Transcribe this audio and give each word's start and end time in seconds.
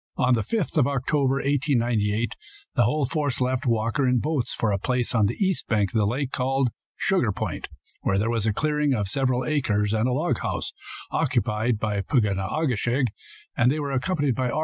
On 0.17 0.33
the 0.33 0.41
5th 0.41 0.79
of 0.79 0.87
October, 0.87 1.35
1898, 1.35 2.33
the 2.73 2.85
whole 2.85 3.05
force 3.05 3.39
left 3.39 3.67
Walker 3.67 4.07
in 4.07 4.17
boats 4.17 4.51
for 4.51 4.71
a 4.71 4.79
place 4.79 5.13
on 5.13 5.27
the 5.27 5.35
east 5.35 5.67
bank 5.67 5.93
of 5.93 5.99
the 5.99 6.07
lake, 6.07 6.31
called 6.31 6.69
Sugar 6.95 7.31
Point, 7.31 7.67
where 8.01 8.17
there 8.17 8.27
was 8.31 8.47
a 8.47 8.51
clearing 8.53 8.95
of 8.95 9.07
several 9.07 9.45
acres 9.45 9.93
and 9.93 10.09
a 10.09 10.13
log 10.13 10.39
house, 10.39 10.73
occupied 11.11 11.77
by 11.77 12.01
Pug 12.01 12.25
on 12.25 12.39
a 12.39 12.67
ke 12.67 12.79
shig. 12.79 13.09
They 13.55 13.79
were 13.79 13.91
accompanied 13.91 14.33
by 14.33 14.49
R. 14.49 14.59